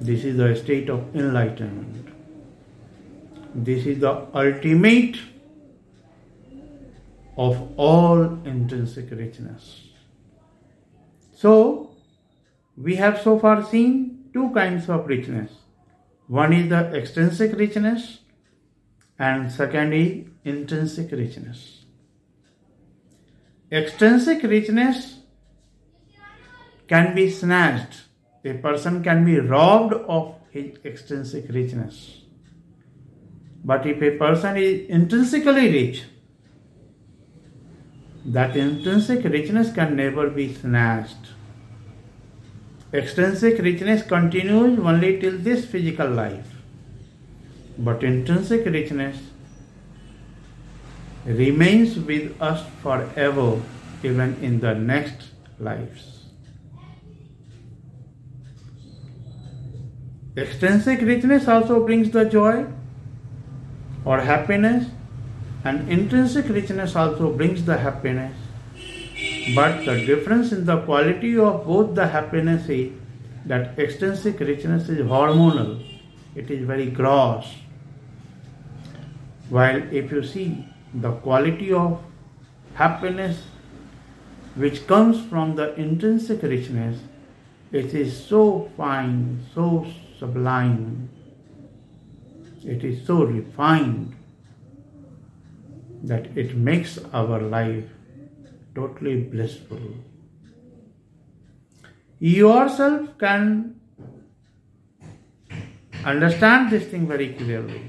This 0.00 0.24
is 0.24 0.36
the 0.36 0.54
state 0.54 0.88
of 0.88 1.14
enlightenment. 1.14 2.15
This 3.58 3.86
is 3.86 4.00
the 4.00 4.26
ultimate 4.34 5.16
of 7.38 7.72
all 7.78 8.22
intrinsic 8.44 9.10
richness. 9.10 9.88
So, 11.34 11.96
we 12.76 12.96
have 12.96 13.22
so 13.22 13.38
far 13.38 13.64
seen 13.64 14.28
two 14.34 14.50
kinds 14.50 14.90
of 14.90 15.06
richness. 15.06 15.50
One 16.26 16.52
is 16.52 16.68
the 16.68 16.94
extrinsic 16.94 17.56
richness 17.56 18.18
and 19.18 19.50
second 19.50 19.94
is 19.94 20.26
intrinsic 20.44 21.10
richness. 21.12 21.86
Extrinsic 23.72 24.42
richness 24.42 25.20
can 26.88 27.14
be 27.14 27.30
snatched. 27.30 28.02
A 28.44 28.52
person 28.52 29.02
can 29.02 29.24
be 29.24 29.40
robbed 29.40 29.94
of 29.94 30.34
his 30.50 30.76
extrinsic 30.84 31.48
richness. 31.48 32.25
But 33.64 33.86
if 33.86 34.00
a 34.02 34.16
person 34.16 34.56
is 34.56 34.88
intrinsically 34.88 35.70
rich, 35.72 36.04
that 38.24 38.56
intrinsic 38.56 39.24
richness 39.24 39.72
can 39.72 39.96
never 39.96 40.28
be 40.30 40.52
snatched. 40.54 41.32
Extrinsic 42.92 43.58
richness 43.58 44.02
continues 44.02 44.78
only 44.78 45.20
till 45.20 45.38
this 45.38 45.64
physical 45.64 46.08
life, 46.08 46.46
but 47.78 48.02
intrinsic 48.02 48.64
richness 48.64 49.18
remains 51.24 51.98
with 51.98 52.40
us 52.40 52.64
forever, 52.82 53.60
even 54.02 54.36
in 54.40 54.60
the 54.60 54.74
next 54.74 55.28
lives. 55.58 56.24
Extrinsic 60.36 61.00
richness 61.00 61.48
also 61.48 61.84
brings 61.84 62.10
the 62.10 62.24
joy 62.24 62.66
or 64.06 64.20
happiness, 64.20 64.88
and 65.64 65.88
intrinsic 65.90 66.48
richness 66.48 66.94
also 66.96 67.32
brings 67.32 67.64
the 67.64 67.76
happiness. 67.76 68.34
But 69.54 69.84
the 69.84 70.06
difference 70.06 70.52
in 70.52 70.64
the 70.64 70.80
quality 70.82 71.36
of 71.38 71.66
both 71.66 71.94
the 71.94 72.06
happiness 72.06 72.68
is 72.68 72.92
that 73.46 73.78
extrinsic 73.78 74.40
richness 74.40 74.88
is 74.88 75.00
hormonal, 75.00 75.84
it 76.34 76.50
is 76.50 76.64
very 76.66 76.86
gross. 76.86 77.52
While 79.48 79.82
if 79.92 80.10
you 80.12 80.22
see 80.24 80.66
the 80.94 81.12
quality 81.12 81.72
of 81.72 82.00
happiness 82.74 83.42
which 84.54 84.86
comes 84.86 85.24
from 85.26 85.56
the 85.56 85.74
intrinsic 85.74 86.42
richness, 86.42 87.00
it 87.72 87.94
is 87.94 88.16
so 88.24 88.70
fine, 88.76 89.44
so 89.54 89.86
sublime, 90.18 91.08
it 92.66 92.84
is 92.84 93.06
so 93.06 93.22
refined 93.24 94.14
that 96.02 96.26
it 96.36 96.56
makes 96.56 96.98
our 97.12 97.40
life 97.40 97.84
totally 98.74 99.20
blissful. 99.22 99.80
Yourself 102.18 103.16
can 103.18 103.80
understand 106.04 106.70
this 106.70 106.86
thing 106.86 107.06
very 107.06 107.32
clearly 107.34 107.82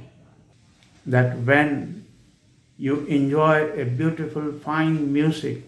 that 1.06 1.38
when 1.40 2.06
you 2.78 3.06
enjoy 3.06 3.72
a 3.72 3.86
beautiful, 3.86 4.52
fine 4.52 5.12
music, 5.12 5.64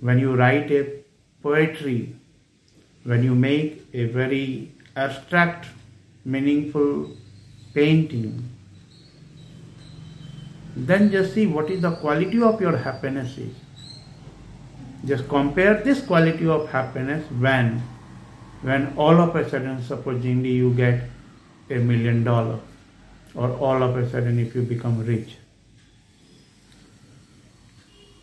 when 0.00 0.18
you 0.18 0.34
write 0.34 0.70
a 0.70 1.02
poetry, 1.42 2.14
when 3.04 3.22
you 3.22 3.34
make 3.34 3.86
a 3.92 4.04
very 4.04 4.72
abstract, 4.96 5.66
meaningful 6.24 7.10
painting, 7.74 8.48
then 10.76 11.10
just 11.10 11.34
see 11.34 11.46
what 11.46 11.70
is 11.70 11.82
the 11.82 11.90
quality 11.96 12.42
of 12.42 12.60
your 12.60 12.76
happiness 12.76 13.36
is. 13.38 13.54
Just 15.04 15.28
compare 15.28 15.82
this 15.82 16.04
quality 16.04 16.46
of 16.46 16.68
happiness 16.70 17.24
when, 17.38 17.82
when 18.62 18.92
all 18.96 19.20
of 19.20 19.34
a 19.34 19.48
sudden, 19.48 19.82
supposingly 19.82 20.50
you 20.50 20.74
get 20.74 21.04
a 21.70 21.76
million 21.76 22.24
dollars, 22.24 22.60
or 23.34 23.50
all 23.56 23.82
of 23.82 23.96
a 23.96 24.08
sudden 24.10 24.38
if 24.38 24.54
you 24.54 24.62
become 24.62 25.04
rich. 25.04 25.36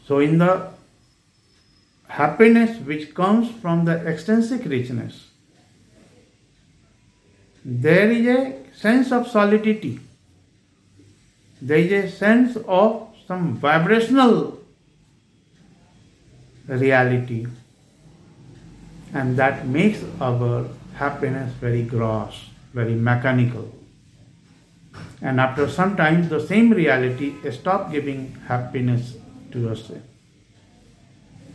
So 0.06 0.20
in 0.20 0.38
the 0.38 0.70
happiness 2.08 2.80
which 2.82 3.14
comes 3.14 3.50
from 3.62 3.86
the 3.86 4.06
extrinsic 4.08 4.66
richness, 4.66 5.28
there 7.66 8.10
is 8.10 8.26
a 8.28 8.57
sense 8.86 9.12
of 9.12 9.28
solidity 9.28 10.00
there 11.62 11.80
is 11.80 11.92
a 11.92 12.16
sense 12.16 12.58
of 12.68 13.08
some 13.28 13.56
vibrational 13.56 14.60
reality 16.68 17.48
and 19.14 19.38
that 19.38 19.66
makes 19.68 20.04
our 20.22 20.68
happiness 20.96 21.54
very 21.54 21.84
gross, 21.84 22.50
very 22.74 22.94
mechanical. 22.94 23.74
And 25.22 25.40
after 25.40 25.68
some 25.70 25.96
time, 25.96 26.30
the 26.30 26.46
same 26.46 26.72
reality 26.72 27.34
stop 27.52 27.92
giving 27.92 28.36
happiness 28.48 29.16
to 29.52 29.70
us. 29.70 29.92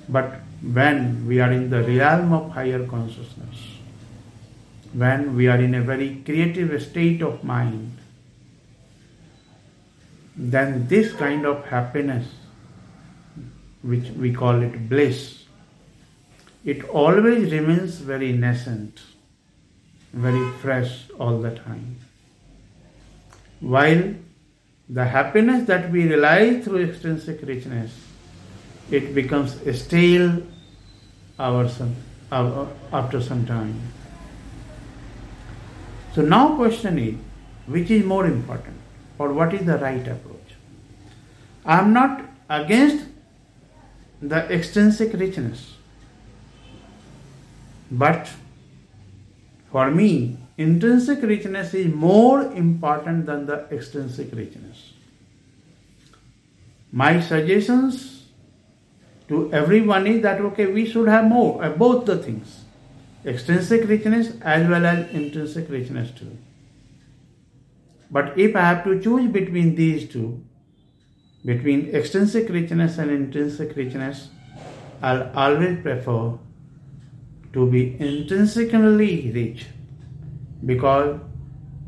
But 0.08 0.40
when 0.62 1.26
we 1.26 1.40
are 1.40 1.52
in 1.52 1.70
the 1.70 1.82
realm 1.82 2.32
of 2.32 2.50
higher 2.50 2.85
consciousness, 2.87 3.71
when 4.92 5.35
we 5.37 5.48
are 5.48 5.57
in 5.57 5.74
a 5.74 5.83
very 5.83 6.22
creative 6.24 6.83
state 6.83 7.22
of 7.22 7.42
mind, 7.42 7.98
then 10.37 10.87
this 10.88 11.12
kind 11.12 11.46
of 11.46 11.64
happiness, 11.66 12.26
which 13.83 14.11
we 14.11 14.33
call 14.33 14.62
it 14.62 14.88
bliss, 14.88 15.44
it 16.64 16.85
always 16.85 17.50
remains 17.52 17.98
very 17.98 18.33
nascent, 18.33 19.00
very 20.12 20.50
fresh 20.59 21.09
all 21.18 21.38
the 21.40 21.55
time. 21.55 21.96
While 23.61 24.14
the 24.88 25.05
happiness 25.05 25.66
that 25.66 25.90
we 25.90 26.07
realize 26.07 26.64
through 26.64 26.85
extrinsic 26.85 27.40
richness, 27.42 27.92
it 28.90 29.14
becomes 29.14 29.57
stale 29.81 30.42
our, 31.38 31.68
after 32.92 33.20
some 33.20 33.46
time. 33.46 33.81
So 36.14 36.22
now 36.22 36.57
question 36.57 36.98
is, 36.98 37.14
which 37.66 37.90
is 37.90 38.05
more 38.05 38.27
important 38.27 38.77
or 39.18 39.33
what 39.33 39.55
is 39.55 39.64
the 39.64 39.79
right 39.79 40.07
approach? 40.07 40.38
I 41.64 41.79
am 41.79 41.92
not 41.92 42.22
against 42.51 43.07
the 44.20 44.44
extrinsic 44.53 45.12
richness. 45.14 45.77
But 47.90 48.31
for 49.70 49.90
me, 49.90 50.38
intrinsic 50.59 51.22
richness 51.22 51.72
is 51.75 51.92
more 51.92 52.42
important 52.53 53.27
than 53.27 53.46
the 53.46 53.66
extrinsic 53.70 54.35
richness. 54.35 54.92
My 56.90 57.20
suggestions 57.20 58.27
to 59.29 59.51
everyone 59.53 60.07
is 60.07 60.22
that 60.22 60.40
okay, 60.40 60.66
we 60.66 60.85
should 60.85 61.09
have 61.09 61.25
more, 61.25 61.64
uh, 61.64 61.70
both 61.70 62.05
the 62.05 62.18
things 62.18 62.62
extrinsic 63.24 63.88
richness 63.88 64.32
as 64.42 64.68
well 64.68 64.85
as 64.85 65.11
intrinsic 65.11 65.68
richness 65.70 66.11
too. 66.11 66.37
But 68.11 68.38
if 68.38 68.56
I 68.56 68.61
have 68.61 68.85
to 68.85 69.00
choose 69.00 69.30
between 69.30 69.74
these 69.74 70.08
two, 70.08 70.42
between 71.44 71.94
extrinsic 71.94 72.48
richness 72.48 72.98
and 72.98 73.11
intrinsic 73.11 73.76
richness, 73.76 74.28
I'll 75.00 75.30
always 75.35 75.80
prefer 75.80 76.38
to 77.52 77.70
be 77.70 77.96
intrinsically 78.00 79.30
rich 79.32 79.66
because 80.64 81.20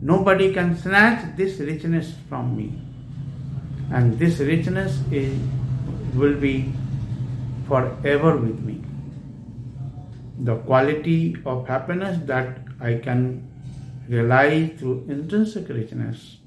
nobody 0.01 0.53
can 0.53 0.77
snatch 0.77 1.37
this 1.37 1.59
richness 1.59 2.15
from 2.29 2.57
me. 2.57 2.81
And 3.93 4.19
this 4.19 4.41
richness 4.41 4.99
is, 5.11 5.39
will 6.15 6.37
be 6.37 6.73
forever 7.69 8.37
with 8.37 8.61
me 8.61 8.83
the 10.39 10.57
quality 10.59 11.37
of 11.47 11.67
happiness 11.69 12.19
that 12.27 12.59
I 12.81 12.95
can 12.95 13.49
rely 14.09 14.69
through 14.79 15.07
intrinsic 15.09 15.69
richness. 15.69 16.39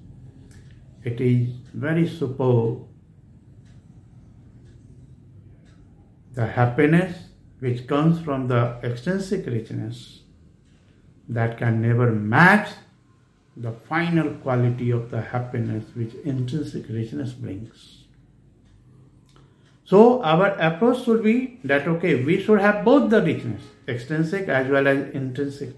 It 1.04 1.22
is 1.22 1.50
very 1.74 2.08
superb. 2.08 2.86
The 6.34 6.46
happiness 6.46 7.18
which 7.60 7.88
comes 7.88 8.22
from 8.22 8.48
the 8.48 8.80
extrinsic 8.84 9.46
richness 9.48 10.22
that 11.30 11.58
can 11.58 11.82
never 11.82 12.12
match 12.12 12.70
the 13.56 13.72
final 13.72 14.30
quality 14.36 14.92
of 14.92 15.10
the 15.10 15.22
happiness 15.22 15.86
which 15.96 16.14
intrinsic 16.26 16.88
richness 16.90 17.34
brings. 17.34 17.97
So 19.90 20.22
our 20.22 20.48
approach 20.60 21.06
should 21.06 21.24
be 21.24 21.60
that 21.64 21.88
okay, 21.88 22.22
we 22.22 22.44
should 22.44 22.60
have 22.60 22.84
both 22.84 23.10
the 23.10 23.22
richness, 23.22 23.62
extrinsic 23.88 24.50
as 24.50 24.68
well 24.68 24.86
as 24.86 25.14
intrinsic. 25.16 25.76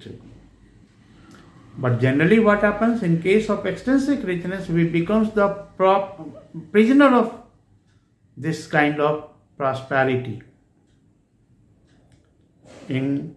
But 1.78 2.00
generally 2.02 2.40
what 2.40 2.62
happens 2.62 3.04
in 3.04 3.22
case 3.22 3.52
of 3.52 3.68
extrinsic 3.68 4.24
richness, 4.24 4.68
we 4.68 4.86
becomes 4.86 5.32
the 5.34 5.50
prop, 5.78 6.20
prisoner 6.72 7.10
of 7.20 7.40
this 8.36 8.66
kind 8.66 9.00
of 9.00 9.30
prosperity. 9.58 10.42
In 12.88 13.36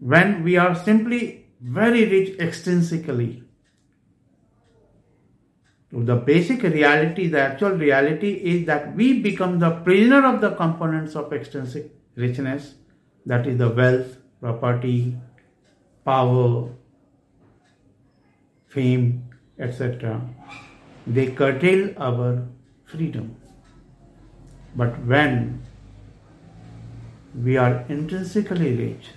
when 0.00 0.42
we 0.42 0.56
are 0.56 0.74
simply 0.74 1.46
very 1.60 2.04
rich 2.06 2.36
extrinsically, 2.38 3.45
the 5.92 6.16
basic 6.16 6.62
reality, 6.62 7.28
the 7.28 7.40
actual 7.40 7.70
reality 7.70 8.32
is 8.32 8.66
that 8.66 8.94
we 8.94 9.20
become 9.20 9.58
the 9.58 9.70
prisoner 9.70 10.26
of 10.26 10.40
the 10.40 10.50
components 10.50 11.14
of 11.14 11.32
extrinsic 11.32 11.90
richness, 12.16 12.74
that 13.24 13.46
is 13.46 13.58
the 13.58 13.70
wealth, 13.70 14.16
property, 14.40 15.16
power, 16.04 16.68
fame, 18.66 19.28
etc. 19.58 20.20
They 21.06 21.28
curtail 21.28 21.94
our 21.98 22.46
freedom. 22.84 23.36
But 24.74 25.04
when 25.04 25.62
we 27.34 27.56
are 27.56 27.84
intrinsically 27.88 28.76
rich, 28.76 29.10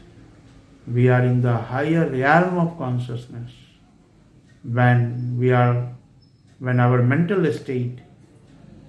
we 0.87 1.09
are 1.09 1.21
in 1.21 1.41
the 1.41 1.57
higher 1.57 2.09
realm 2.09 2.57
of 2.57 2.77
consciousness, 2.77 3.51
when 4.63 5.37
we 5.37 5.51
are 5.51 5.95
when 6.59 6.79
our 6.79 7.01
mental 7.01 7.51
state 7.53 7.99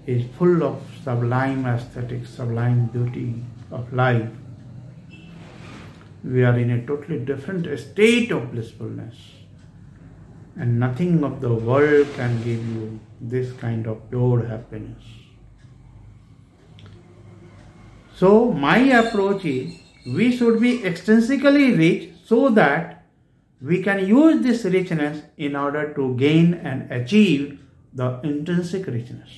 is 0.07 0.25
full 0.37 0.63
of 0.63 0.83
sublime 1.05 1.65
aesthetics, 1.67 2.31
sublime 2.31 2.87
beauty 2.87 3.43
of 3.71 3.93
life, 3.93 4.29
we 6.25 6.45
are 6.45 6.59
in 6.59 6.71
a 6.71 6.87
totally 6.87 7.19
different 7.19 7.67
state 7.79 8.31
of 8.31 8.53
blissfulness. 8.53 9.17
And 10.57 10.79
nothing 10.79 11.25
of 11.25 11.41
the 11.41 11.55
world 11.55 12.09
can 12.17 12.37
give 12.39 12.67
you 12.67 13.01
this 13.21 13.53
kind 13.53 13.87
of 13.87 14.11
pure 14.11 14.45
happiness. 14.45 15.03
So, 18.15 18.53
my 18.53 18.79
approach 18.79 19.45
is 19.45 19.81
we 20.07 20.37
should 20.37 20.61
be 20.61 20.81
extrinsically 20.81 21.79
rich 21.79 22.11
so 22.27 22.51
that 22.51 23.00
we 23.63 23.83
can 23.83 24.07
use 24.07 24.43
this 24.43 24.65
richness 24.65 25.23
in 25.37 25.55
order 25.55 25.93
to 25.95 26.15
gain 26.17 26.55
and 26.55 26.91
achieve 26.91 27.61
the 27.93 28.21
intrinsic 28.23 28.87
richness. 28.87 29.29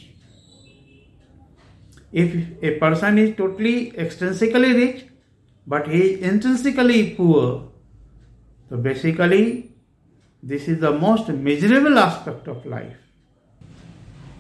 If 2.13 2.35
a 2.63 2.79
person 2.79 3.19
is 3.19 3.37
totally 3.37 3.93
extrinsically 3.93 4.75
rich 4.75 5.07
but 5.67 5.89
he 5.89 6.03
is 6.03 6.21
intrinsically 6.21 7.15
poor, 7.15 7.69
so 8.69 8.77
basically 8.77 9.73
this 10.43 10.69
is 10.69 10.81
the 10.81 10.93
most 10.93 11.29
miserable 11.29 11.99
aspect 11.99 12.49
of 12.49 12.65
life. 12.67 12.97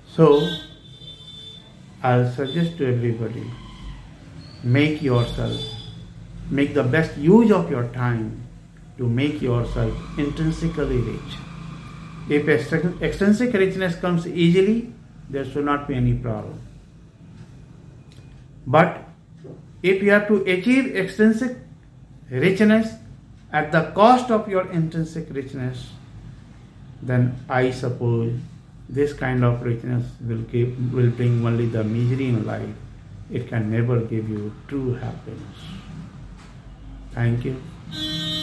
So 0.08 0.46
I'll 2.02 2.30
suggest 2.30 2.76
to 2.78 2.86
everybody 2.86 3.50
make 4.62 5.02
yourself, 5.02 5.60
make 6.50 6.74
the 6.74 6.82
best 6.82 7.16
use 7.16 7.50
of 7.50 7.70
your 7.70 7.88
time 7.88 8.42
to 8.98 9.08
make 9.08 9.40
yourself 9.42 9.94
intrinsically 10.18 10.98
rich. 10.98 11.36
If 12.28 12.48
extrinsic 12.48 13.52
richness 13.52 13.96
comes 13.96 14.26
easily, 14.26 14.92
there 15.28 15.44
should 15.44 15.64
not 15.64 15.88
be 15.88 15.94
any 15.94 16.14
problem. 16.14 16.60
But 18.66 19.04
if 19.82 20.02
you 20.02 20.10
have 20.10 20.28
to 20.28 20.44
achieve 20.44 20.94
extrinsic 20.94 21.56
richness 22.30 22.94
at 23.52 23.72
the 23.72 23.90
cost 23.94 24.30
of 24.30 24.48
your 24.48 24.70
intrinsic 24.70 25.26
richness, 25.30 25.90
then 27.02 27.34
I 27.48 27.70
suppose 27.70 28.38
this 28.88 29.12
kind 29.12 29.42
of 29.42 29.62
richness 29.62 30.04
will 30.20 30.42
give 30.42 30.92
will 30.92 31.10
bring 31.10 31.44
only 31.44 31.66
the 31.66 31.82
misery 31.82 32.28
in 32.28 32.46
life. 32.46 32.68
It 33.30 33.48
can 33.48 33.70
never 33.70 34.00
give 34.00 34.28
you 34.28 34.52
true 34.68 34.94
happiness. 34.94 35.58
Thank 37.12 37.44
you. 37.44 38.41